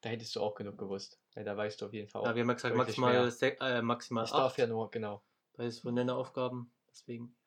[0.00, 2.26] da hättest du auch genug gewusst, weil da weißt du auf jeden Fall auch.
[2.26, 5.22] ja, wir haben ja gesagt, maximal, äh, maximal ich darf ja nur, genau.
[5.56, 6.70] bei so Nenneraufgaben.
[6.88, 7.37] Deswegen.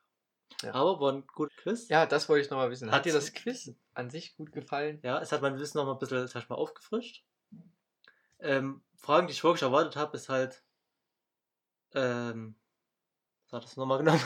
[0.63, 0.73] Ja.
[0.73, 1.87] Aber war ein guter Quiz.
[1.89, 2.87] Ja, das wollte ich nochmal wissen.
[2.89, 4.99] Hat Hat's- dir das Quiz an sich gut gefallen?
[5.03, 7.23] Ja, es hat mein Wissen noch mal ein bisschen, sag ich mal, aufgefrischt.
[8.39, 10.63] Ähm, Fragen, die ich wirklich erwartet habe, ist halt,
[11.93, 12.55] ähm,
[13.49, 14.21] was hat das nochmal genommen?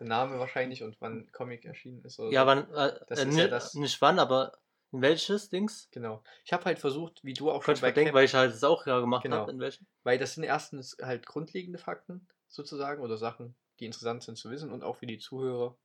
[0.00, 2.18] Der Name wahrscheinlich und wann Comic erschienen ist.
[2.18, 2.46] Ja, so.
[2.46, 4.58] wann, äh, Das äh, ist ja das- nicht wann, aber
[4.92, 5.88] in welches Dings?
[5.90, 6.22] Genau.
[6.44, 8.52] Ich habe halt versucht, wie du auch schon Konnte ich bei denken, weil ich halt
[8.52, 9.36] das auch ja gemacht Genau.
[9.38, 9.86] habe, in welchen.
[10.02, 14.70] weil das sind erstens halt grundlegende Fakten sozusagen oder Sachen, die interessant sind zu wissen
[14.72, 15.76] und auch für die Zuhörer.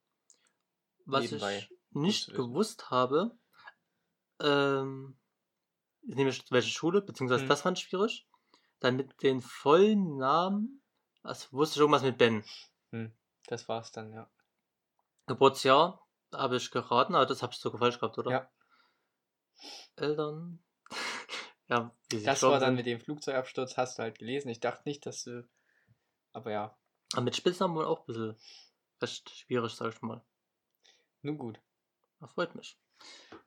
[1.05, 3.37] Was ich nicht gewusst habe,
[4.39, 5.17] ähm,
[6.01, 7.49] nämlich welche Schule, beziehungsweise Mhm.
[7.49, 8.27] das fand ich schwierig.
[8.79, 10.81] Dann mit den vollen Namen,
[11.23, 12.43] also wusste ich irgendwas mit Ben.
[13.47, 14.29] Das war's dann, ja.
[15.25, 18.31] Geburtsjahr habe ich geraten, aber das habe ich sogar falsch gehabt, oder?
[18.31, 18.51] Ja.
[19.95, 20.63] Eltern.
[21.67, 22.75] ja, wie Das war dann sind.
[22.75, 24.49] mit dem Flugzeugabsturz, hast du halt gelesen.
[24.49, 25.47] Ich dachte nicht, dass du.
[26.33, 26.77] Aber ja,
[27.13, 28.35] Aber mit Spitznamen wohl auch ein bisschen
[29.01, 30.21] recht schwierig, sag ich mal.
[31.21, 31.59] nun gut.
[32.19, 32.77] Das freut mich.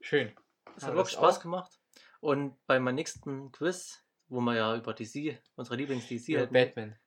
[0.01, 0.35] Schön.
[0.77, 1.43] Es hat wirklich Spaß auch.
[1.43, 1.81] gemacht.
[2.21, 6.99] Und bei meinem nächsten Quiz, wo wir ja über DC, unsere Lieblings-DC Ja, hätten, Batman.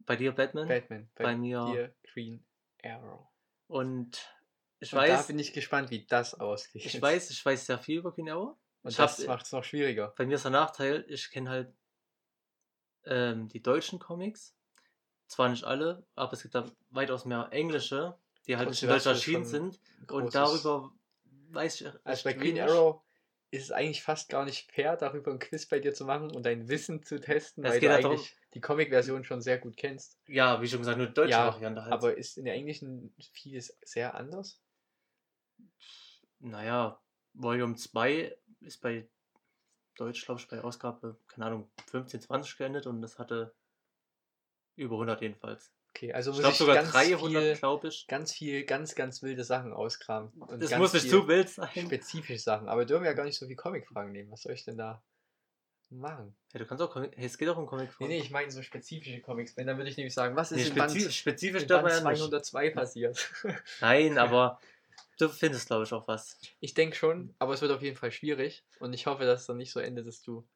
[0.00, 1.10] bei dir Batman, Batman.
[1.14, 1.64] bei mir.
[1.66, 2.44] dir Green
[2.82, 3.26] Arrow.
[3.66, 4.34] Und
[4.80, 6.84] ich Und da weiß, bin ich gespannt, wie das ausgeht.
[6.84, 8.56] ich weiß, ich weiß sehr viel über Green Arrow.
[8.82, 10.14] Und ich das hab- macht es noch schwieriger.
[10.16, 11.74] Bei mir ist der Nachteil, ich kenne halt
[13.04, 14.56] ähm, die deutschen Comics.
[15.28, 19.06] Zwar nicht alle, aber es gibt da weitaus mehr englische, die halt in Deutsch das
[19.06, 19.80] ist erschienen sind.
[20.10, 20.90] Und darüber
[21.50, 22.58] weiß ich Also bei Green.
[22.58, 23.02] Arrow
[23.50, 26.44] ist es eigentlich fast gar nicht fair, darüber ein Quiz bei dir zu machen und
[26.44, 29.76] dein Wissen zu testen, Es weil du halt darum- eigentlich die Comic-Version schon sehr gut
[29.76, 30.18] kennst.
[30.26, 31.92] Ja, wie schon gesagt, nur die deutsche Ja, Variante halt.
[31.92, 34.60] Aber ist in der englischen vieles sehr anders?
[36.40, 37.00] Naja,
[37.34, 39.08] Volume 2 ist bei
[39.96, 43.54] Deutsch, glaube ich, bei Ausgabe, keine Ahnung, 15, 20 geendet und das hatte
[44.78, 45.70] über 100 jedenfalls.
[45.90, 48.06] Okay, also Ich muss glaube ich sogar ganz 300, viel, glaube ich.
[48.06, 50.30] ganz viel, ganz, ganz wilde Sachen auskramen.
[50.34, 51.68] Und Das muss nicht zu wild sein.
[51.74, 52.68] Spezifische Sachen.
[52.68, 54.30] Aber wir dürfen ja gar nicht so viel Comic-Fragen nehmen.
[54.30, 55.02] Was soll ich denn da
[55.90, 56.36] machen?
[56.52, 57.12] Ja, du kannst auch Comic.
[57.16, 57.90] Hey, es geht auch um Comic.
[57.98, 59.56] Nee, nee, ich meine so spezifische Comics.
[59.56, 61.92] Wenn, dann würde ich nämlich sagen, was ist Nee, in Band, spezifisch, in Band man
[61.92, 62.18] ja nicht.
[62.20, 63.30] 202 passiert?
[63.80, 64.60] Nein, aber
[65.18, 66.38] du findest, glaube ich, auch was.
[66.60, 68.62] Ich denke schon, aber es wird auf jeden Fall schwierig.
[68.78, 70.46] Und ich hoffe, dass es dann nicht so endet, dass du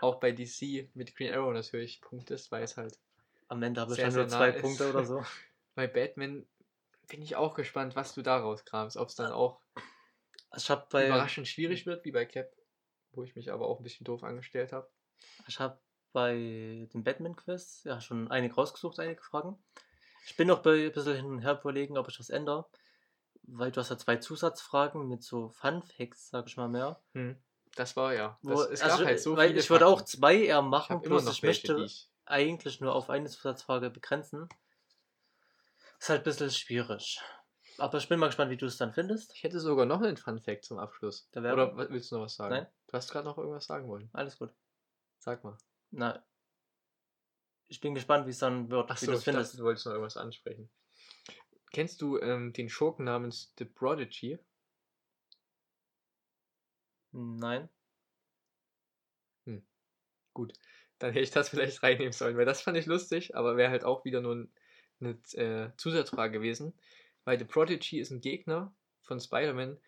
[0.00, 2.98] auch bei DC mit Green Arrow natürlich punktest, weil es halt
[3.48, 4.62] Am Ende habe ich dann nur zwei nah ist.
[4.62, 5.24] Punkte oder so.
[5.74, 6.46] bei Batman
[7.08, 8.96] bin ich auch gespannt, was du da rauskramst.
[8.96, 9.60] Ob es dann auch
[10.56, 12.50] Ich habe bei, überraschend schwierig wird, wie bei Cap,
[13.12, 14.90] wo ich mich aber auch ein bisschen doof angestellt habe.
[15.46, 15.80] ich hab
[16.12, 19.62] bei dem Batman-Quiz ja schon einige rausgesucht, einige Fragen.
[20.26, 22.66] Ich bin noch bei ein bisschen hin und her überlegen, ob ich was ändere.
[23.42, 27.00] Weil du hast ja zwei Zusatzfragen mit so Fun-Facts, sag ich mal mehr.
[27.12, 27.36] Hm.
[27.76, 28.38] Das war ja.
[28.42, 30.64] Wo, Das, es gab also, halt so weil viele ich würde auch zwei eher Ich
[30.64, 32.10] machen, habe immer bloß ich welche, möchte ich.
[32.26, 34.48] Eigentlich nur auf eine Zusatzfrage begrenzen.
[35.98, 37.20] Ist halt ein bisschen schwierig.
[37.78, 39.34] Aber ich bin mal gespannt, wie du es dann findest.
[39.34, 41.28] Ich hätte sogar noch einen Fun Fact zum Abschluss.
[41.34, 42.54] Oder willst du noch was sagen?
[42.54, 42.66] Nein.
[42.86, 44.08] Du hast gerade noch irgendwas sagen wollen.
[44.12, 44.54] Alles gut.
[45.18, 45.56] Sag mal.
[45.90, 46.24] Na,
[47.68, 49.58] ich bin gespannt, wie es dann wird, Achso, wie du es ich dachte, findest.
[49.58, 50.70] du wolltest noch irgendwas ansprechen.
[51.72, 54.38] Kennst du ähm, den Schurken namens The Prodigy?
[57.12, 57.68] Nein.
[60.32, 60.52] Gut,
[60.98, 63.84] dann hätte ich das vielleicht reinnehmen sollen, weil das fand ich lustig, aber wäre halt
[63.84, 64.52] auch wieder nur ein,
[65.00, 66.74] eine äh, Zusatzfrage gewesen.
[67.24, 69.78] Weil The Prodigy ist ein Gegner von Spider-Man,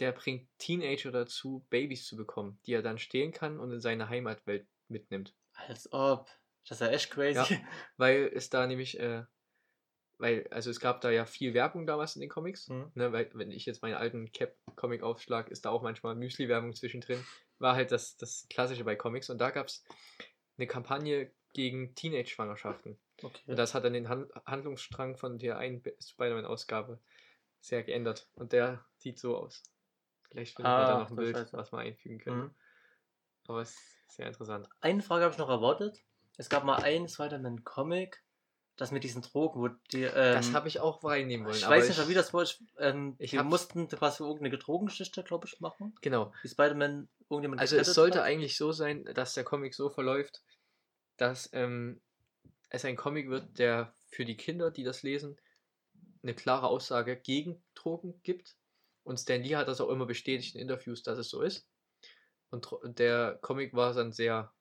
[0.00, 4.08] der bringt Teenager dazu, Babys zu bekommen, die er dann stehlen kann und in seine
[4.08, 5.34] Heimatwelt mitnimmt.
[5.68, 6.28] Als ob.
[6.68, 7.54] Das ist ja echt crazy.
[7.54, 7.60] Ja.
[7.96, 9.24] Weil es da nämlich, äh,
[10.18, 12.68] weil, also es gab da ja viel Werbung damals in den Comics.
[12.68, 12.90] Hm.
[12.94, 17.24] Ne, weil, wenn ich jetzt meinen alten Cap-Comic aufschlag, ist da auch manchmal Müsli-Werbung zwischendrin.
[17.58, 19.28] War halt das, das Klassische bei Comics.
[19.28, 19.84] Und da gab es
[20.56, 22.98] eine Kampagne gegen Teenage-Schwangerschaften.
[23.22, 23.40] Okay.
[23.46, 27.00] Und das hat dann den Han Handlungsstrang von der einen Be- Spider-Man-Ausgabe
[27.60, 28.28] sehr geändert.
[28.34, 29.62] Und der sieht so aus.
[30.30, 31.56] Vielleicht finden wir da Ah, noch ein Bild, Scheiße.
[31.56, 32.42] was wir einfügen können.
[32.42, 32.54] Mhm.
[33.46, 34.68] Aber es ist sehr interessant.
[34.80, 36.02] Eine Frage habe ich noch erwartet.
[36.36, 38.23] Es gab mal einen Spider-Man-Comic,
[38.76, 40.02] das mit diesen Drogen, wo die.
[40.02, 41.56] Ähm, das habe ich auch reinnehmen wollen.
[41.56, 42.42] Ich weiß nicht mehr, wie das war.
[42.42, 45.94] Ich, ähm, Ich hab- mussten quasi irgendeine Drogengeschichte, glaube ich, machen.
[46.00, 46.32] Genau.
[46.42, 48.26] Wie Spider-Man irgendjemand Also es sollte hat.
[48.26, 50.42] eigentlich so sein, dass der Comic so verläuft,
[51.16, 52.00] dass ähm,
[52.70, 55.38] es ein Comic wird, der für die Kinder, die das lesen,
[56.22, 58.56] eine klare Aussage gegen Drogen gibt.
[59.04, 61.68] Und Stan Lee hat das auch immer bestätigt in Interviews, dass es so ist.
[62.50, 64.52] Und der Comic war dann sehr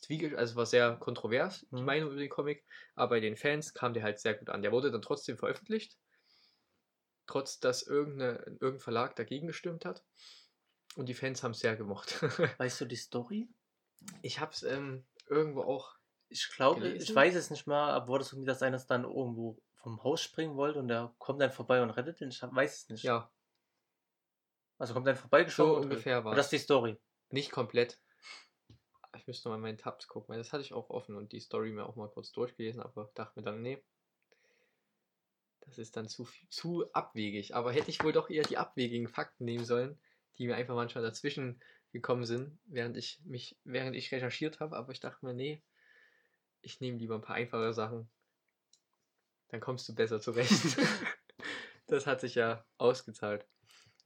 [0.00, 1.84] zwiegespalten, also war sehr kontrovers, die Mhm.
[1.84, 2.64] Meinung über den Comic.
[2.94, 4.62] Aber bei den Fans kam der halt sehr gut an.
[4.62, 5.98] Der wurde dann trotzdem veröffentlicht,
[7.26, 10.04] trotz dass irgendein Verlag dagegen gestimmt hat.
[10.96, 12.22] Und die Fans haben es sehr gemocht.
[12.58, 13.48] Weißt du die Story?
[14.22, 15.96] Ich hab's ähm, irgendwo auch.
[16.28, 19.58] Ich glaube, ich weiß es nicht mehr, aber wurde es irgendwie, dass einer dann irgendwo
[19.74, 22.30] vom Haus springen wollte und der kommt dann vorbei und rettet ihn?
[22.30, 23.04] Ich weiß es nicht.
[23.04, 23.30] Ja,
[24.78, 27.00] Also kommt dann vorbeigeschoben so ungefähr war das ist die Story.
[27.30, 28.01] Nicht komplett.
[29.16, 31.40] Ich müsste mal in meinen Tabs gucken, weil das hatte ich auch offen und die
[31.40, 33.82] Story mir auch mal kurz durchgelesen, aber dachte mir dann, nee.
[35.60, 37.54] Das ist dann zu, zu abwegig.
[37.54, 39.98] Aber hätte ich wohl doch eher die abwegigen Fakten nehmen sollen,
[40.38, 44.76] die mir einfach manchmal dazwischen gekommen sind, während ich mich, während ich recherchiert habe.
[44.76, 45.62] Aber ich dachte mir, nee,
[46.62, 48.08] ich nehme lieber ein paar einfache Sachen.
[49.48, 50.78] Dann kommst du besser zurecht.
[51.86, 53.46] das hat sich ja ausgezahlt.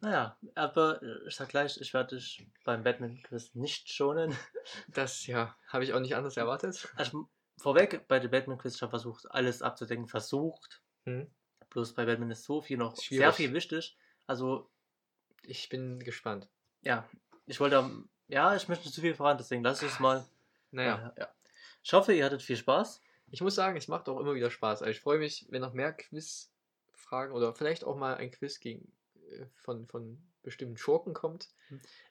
[0.00, 4.36] Naja, aber äh, ich sag gleich, ich werde dich beim Batman-Quiz nicht schonen.
[4.88, 6.88] Das ja, habe ich auch nicht anders erwartet.
[6.96, 10.08] Also vorweg, bei dem Batman-Quiz, ich habe versucht, alles abzudecken.
[10.08, 10.82] Versucht.
[11.04, 11.30] Hm.
[11.70, 13.34] Bloß bei Batman ist so viel noch sehr Schwierig.
[13.36, 13.96] viel wichtig.
[14.26, 14.68] Also,
[15.42, 16.48] Ich bin gespannt.
[16.82, 17.08] ja,
[17.46, 17.88] ich wollte,
[18.26, 20.24] ja, ich möchte nicht zu viel verraten, deswegen lass es mal.
[20.72, 21.28] Naja, Äh, ja.
[21.84, 23.00] Ich hoffe, ihr hattet viel Spaß.
[23.30, 24.82] ich muss sagen, es macht auch immer wieder Spaß.
[24.82, 28.92] Also ich freue mich, wenn noch mehr Quizfragen oder vielleicht auch mal ein Quiz gegen,
[29.54, 31.48] von, von bestimmten Schurken kommt.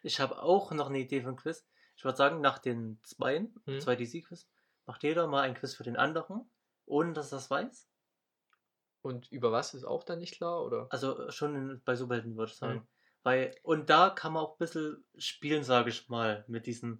[0.01, 1.67] Ich habe auch noch eine Idee für ein Quiz.
[1.95, 3.79] Ich würde sagen, nach den zweien, Hm.
[3.79, 4.47] zwei DC-Quiz,
[4.85, 6.49] macht jeder mal ein Quiz für den anderen,
[6.85, 7.89] ohne dass er das weiß.
[9.01, 10.87] Und über was ist auch dann nicht klar, oder?
[10.89, 12.79] Also schon in, bei Superhelden würde ich sagen.
[12.79, 12.87] Mhm.
[13.23, 16.97] Weil, und da kann man auch ein bisschen spielen, sage ich mal, mit diesen, äh,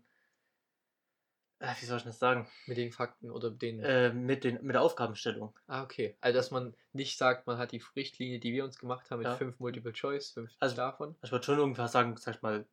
[1.60, 3.80] wie soll ich das sagen, Mit den Fakten oder den.
[3.80, 5.54] äh, mit, den, mit der Aufgabenstellung.
[5.68, 6.15] ah, okay.
[6.22, 9.28] Also dass man nicht sagt, man hat die Richtlinie, die wir uns gemacht haben, mit
[9.28, 9.36] Ja.
[9.36, 11.15] fünf Multiple Choice, fünf Also- davon.
[11.24, 12.65] Ich würde schon ungefähr sagen, sag ich mal,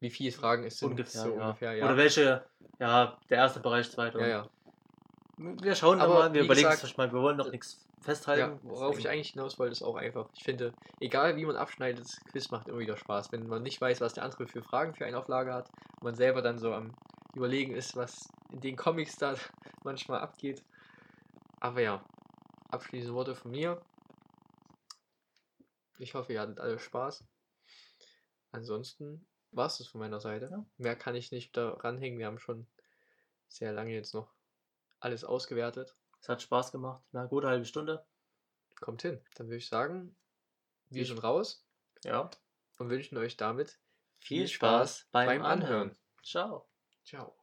[0.00, 0.90] Wie viele Fragen es sind.
[0.90, 1.42] ungefähr, so ja.
[1.46, 1.84] ungefähr, ja.
[1.84, 2.44] Oder welche,
[2.78, 4.18] ja, der erste Bereich, zweite.
[4.18, 4.50] ja, ja.
[5.36, 8.40] Wir schauen Aber mal, wir überlegen es gesagt, euch mal, wir wollen noch nichts festhalten.
[8.54, 10.28] Ja, worauf ich eigentlich hinaus wollte, ist auch einfach.
[10.34, 13.30] Ich finde, egal wie man abschneidet, das Quiz macht immer wieder Spaß.
[13.32, 15.70] Wenn man nicht weiß, was der andere für Fragen für einen auf Lager hat,
[16.02, 16.94] man selber dann so am
[17.34, 19.34] Überlegen ist, was in den Comics da
[19.84, 20.64] manchmal abgeht.
[21.60, 22.04] Aber ja,
[22.70, 23.80] abschließende Worte von mir.
[25.98, 27.24] Ich hoffe, ihr hattet alle Spaß.
[28.52, 30.48] Ansonsten war es das von meiner Seite.
[30.50, 30.64] Ja.
[30.78, 32.18] Mehr kann ich nicht daran hängen.
[32.18, 32.66] Wir haben schon
[33.48, 34.32] sehr lange jetzt noch
[35.00, 35.94] alles ausgewertet.
[36.20, 37.02] Es hat Spaß gemacht.
[37.12, 38.04] Na, gute halbe Stunde.
[38.80, 39.20] Kommt hin.
[39.34, 40.16] Dann würde ich sagen,
[40.88, 41.66] wir sind raus
[42.04, 42.30] Ja.
[42.78, 43.78] und wünschen euch damit
[44.20, 45.96] Viel Spaß beim Anhören.
[46.22, 46.69] Ciao.
[47.04, 47.39] Ciao.